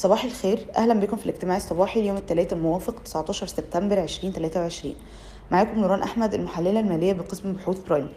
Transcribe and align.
صباح 0.00 0.24
الخير. 0.24 0.66
أهلا 0.76 0.94
بكم 0.94 1.16
في 1.16 1.26
الاجتماع 1.26 1.56
الصباحي 1.56 2.00
اليوم 2.00 2.16
الثلاثاء 2.16 2.58
الموافق 2.58 3.02
19 3.02 3.46
سبتمبر 3.46 4.02
2023 4.02 4.94
معاكم 5.50 5.80
نوران 5.80 6.02
أحمد 6.02 6.34
المحللة 6.34 6.80
المالية 6.80 7.12
بقسم 7.12 7.52
بحوث 7.52 7.78
Prime. 7.88 8.08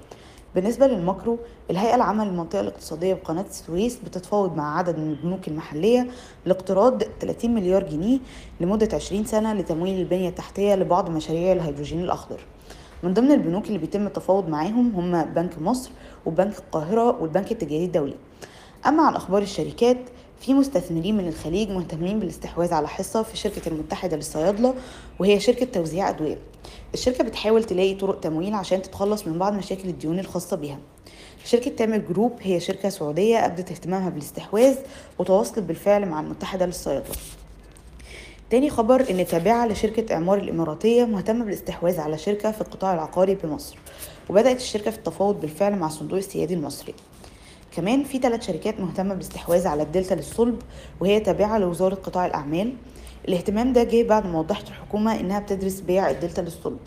بالنسبة 0.56 0.88
لل 0.88 1.03
macro 1.03 1.40
الهيئة 1.72 1.96
العامة 1.96 2.26
للمنطقة 2.26 2.60
الاقتصادية 2.60 3.14
بقناة 3.14 3.46
السويس 3.50 4.00
بتتفاوض 4.06 4.56
مع 4.56 4.78
عدد 4.78 5.00
من 5.00 5.10
البنوك 5.10 5.48
المحلية 5.48 6.08
لاقتراض 6.46 7.04
30 7.04 7.54
مليار 7.54 7.84
جنيه 7.84 8.20
لمدة 8.60 8.90
20 8.94 9.26
سنة 9.26 9.54
لتمويل 9.54 10.00
البنية 10.00 10.30
التحتية 10.30 10.76
لبعض 10.76 11.10
مشاريع 11.10 11.52
الهيدروجين 11.52 12.02
الأخضر. 12.02 12.40
من 13.04 13.14
ضمن 13.14 13.32
البنوك 13.32 13.68
اللي 13.68 13.78
بيتم 13.78 14.08
التفاوض 14.08 14.50
معاهم 14.50 14.92
هم 14.96 15.34
بنك 15.34 15.62
مصر 15.62 15.92
وبنك 16.26 16.60
القاهرة 16.60 17.22
والبنك 17.22 17.52
التجاري 17.52 17.86
الدولي. 17.86 18.16
أما 18.86 19.04
عن 19.04 19.16
أخبار 19.16 19.42
الشركات 19.42 19.98
في 20.44 20.54
مستثمرين 20.54 21.18
من 21.18 21.28
الخليج 21.28 21.70
مهتمين 21.70 22.20
بالاستحواذ 22.20 22.74
على 22.74 22.88
حصة 22.88 23.24
في 23.24 23.38
شركة 23.38 23.70
المتحدة 23.70 24.18
للصيادلة 24.18 24.74
وهي 25.20 25.40
شركة 25.40 25.66
توزيع 25.66 26.10
أدوية. 26.10 26.38
الشركة 26.94 27.24
بتحاول 27.24 27.64
تلاقي 27.64 27.96
طرق 27.96 28.20
تمويل 28.20 28.54
عشان 28.54 28.82
تتخلص 28.82 29.28
من 29.28 29.40
بعض 29.40 29.54
مشاكل 29.54 29.90
الديون 29.90 30.20
الخاصة 30.20 30.58
بيها. 30.58 30.80
شركة 31.46 31.72
تامر 31.72 31.98
جروب 31.98 32.32
هي 32.42 32.60
شركة 32.60 32.90
سعودية 32.90 33.46
أبدت 33.46 33.72
اهتمامها 33.72 34.10
بالاستحواذ 34.10 34.76
وتواصلت 35.20 35.60
بالفعل 35.60 36.06
مع 36.06 36.20
المتحدة 36.20 36.66
للصيادلة. 36.66 37.16
تاني 38.50 38.70
خبر 38.70 39.10
إن 39.10 39.28
تابعة 39.28 39.68
لشركة 39.68 40.14
إعمار 40.14 40.38
الإماراتية 40.38 41.06
مهتمة 41.06 41.46
بالاستحواذ 41.46 42.00
على 42.00 42.18
شركة 42.18 42.52
في 42.52 42.62
القطاع 42.62 42.94
العقاري 42.94 43.36
بمصر 43.36 43.78
وبدأت 44.30 44.58
الشركة 44.58 44.92
في 44.92 44.98
التفاوض 44.98 45.42
بالفعل 45.42 45.76
مع 45.76 45.88
الصندوق 45.88 46.18
السيادي 46.18 46.54
المصري. 46.54 46.94
كمان 47.76 48.04
في 48.04 48.20
ثلاث 48.20 48.48
شركات 48.48 48.80
مهتمة 48.80 49.14
بالاستحواذ 49.14 49.68
على 49.68 49.84
الدلتا 49.84 50.14
للصلب 50.14 50.60
وهي 51.00 51.20
تابعة 51.20 51.58
لوزارة 51.58 51.96
قطاع 51.96 52.26
الأعمال. 52.26 52.74
الاهتمام 53.28 53.74
ده 53.74 53.84
جه 53.84 54.04
بعد 54.04 54.28
ما 54.28 54.40
وضحت 54.40 54.68
الحكومة 54.68 55.20
إنها 55.20 55.40
بتدرس 55.40 55.80
بيع 55.80 56.10
الدلتا 56.10 56.42
للصلب. 56.42 56.78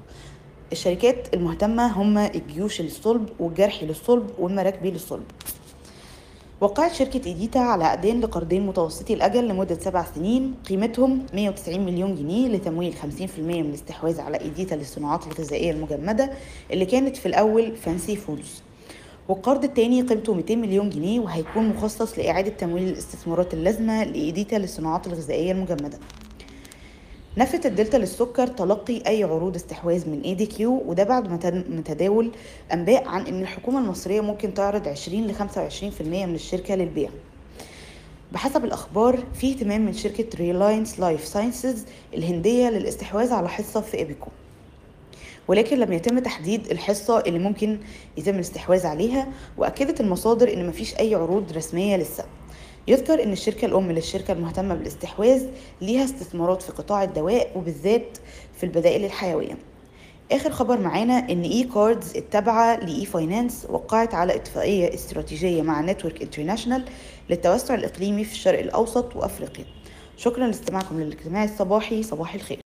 الشركات 0.72 1.34
المهتمة 1.34 1.86
هم 2.02 2.18
الجيوشي 2.18 2.80
للصلب 2.80 3.28
والجارحي 3.40 3.86
للصلب 3.86 4.30
والمراكبي 4.38 4.90
للصلب. 4.90 5.24
وقعت 6.60 6.92
شركة 6.94 7.26
إيديتا 7.26 7.58
على 7.58 7.84
عقدين 7.84 8.20
لقرضين 8.20 8.66
متوسطي 8.66 9.14
الأجل 9.14 9.48
لمدة 9.48 9.78
سبع 9.80 10.04
سنين. 10.14 10.54
قيمتهم 10.68 11.26
190 11.34 11.80
مليون 11.80 12.14
جنيه 12.14 12.48
لتمويل 12.48 12.94
50% 12.94 13.38
من 13.38 13.60
الاستحواذ 13.60 14.20
على 14.20 14.40
إيديتا 14.40 14.74
للصناعات 14.74 15.26
الغذائية 15.26 15.70
المجمدة 15.70 16.30
اللي 16.70 16.84
كانت 16.86 17.16
في 17.16 17.26
الأول 17.26 17.76
Fancy 17.76 18.16
Foods 18.16 18.62
والقرض 19.28 19.64
التاني 19.64 20.02
قيمته 20.02 20.34
200 20.34 20.56
مليون 20.56 20.90
جنيه 20.90 21.20
وهيكون 21.20 21.68
مخصص 21.68 22.18
لإعادة 22.18 22.50
تمويل 22.50 22.88
الاستثمارات 22.88 23.54
اللازمة 23.54 24.04
لإيديتا 24.04 24.56
للصناعات 24.56 25.06
الغذائية 25.06 25.52
المجمدة. 25.52 25.98
نفت 27.36 27.66
الدلتا 27.66 27.96
للسكر 27.96 28.46
تلقي 28.46 29.02
أي 29.06 29.24
عروض 29.24 29.54
استحواذ 29.54 30.10
من 30.10 30.20
ADQ 30.20 30.82
وده 30.86 31.04
بعد 31.04 31.30
ما 31.70 31.82
تداول 31.84 32.30
أنباء 32.72 33.08
عن 33.08 33.26
أن 33.26 33.42
الحكومة 33.42 33.78
المصرية 33.78 34.20
ممكن 34.20 34.54
تعرض 34.54 34.88
20 34.88 35.26
ل 35.26 35.34
25% 35.34 36.02
من 36.02 36.34
الشركة 36.34 36.74
للبيع. 36.74 37.10
بحسب 38.32 38.64
الأخبار 38.64 39.24
في 39.34 39.50
اهتمام 39.50 39.86
من 39.86 39.92
شركة 39.92 40.26
Reliance 40.38 41.00
Life 41.00 41.24
Sciences 41.24 41.84
الهندية 42.14 42.70
للاستحواذ 42.70 43.32
على 43.32 43.48
حصة 43.48 43.80
في 43.80 43.96
إيبيكو. 43.96 44.28
ولكن 45.48 45.78
لم 45.78 45.92
يتم 45.92 46.18
تحديد 46.18 46.70
الحصة 46.70 47.20
اللي 47.20 47.38
ممكن 47.38 47.78
يتم 48.16 48.34
الاستحواذ 48.34 48.86
عليها 48.86 49.28
وأكدت 49.58 50.00
المصادر 50.00 50.52
إن 50.52 50.66
مفيش 50.66 50.94
أي 50.94 51.14
عروض 51.14 51.52
رسمية 51.52 51.96
لسه. 51.96 52.24
يذكر 52.88 53.22
إن 53.22 53.32
الشركة 53.32 53.66
الأم 53.66 53.92
للشركة 53.92 54.32
المهتمة 54.32 54.74
بالاستحواذ 54.74 55.46
ليها 55.80 56.04
استثمارات 56.04 56.62
في 56.62 56.72
قطاع 56.72 57.04
الدواء 57.04 57.50
وبالذات 57.56 58.18
في 58.56 58.64
البدائل 58.64 59.04
الحيوية. 59.04 59.58
آخر 60.32 60.50
خبر 60.50 60.78
معانا 60.78 61.18
إن 61.30 61.42
eCards 61.42 62.16
التابعة 62.16 62.76
ل 62.76 63.06
e-finance 63.06 63.66
وقعت 63.70 64.14
على 64.14 64.34
اتفاقية 64.34 64.94
استراتيجية 64.94 65.62
مع 65.62 65.80
Network 65.80 66.22
International 66.22 66.84
للتوسع 67.30 67.74
الإقليمي 67.74 68.24
في 68.24 68.32
الشرق 68.32 68.58
الأوسط 68.58 69.16
وأفريقيا. 69.16 69.64
شكرا 70.16 70.46
لاستماعكم 70.46 71.00
للاجتماع 71.00 71.44
الصباحي 71.44 72.02
صباح 72.02 72.34
الخير. 72.34 72.65